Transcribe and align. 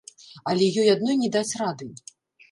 Але 0.53 0.69
ёй 0.83 0.87
адной 0.93 1.15
не 1.23 1.29
даць 1.35 1.53
рады. 1.61 1.91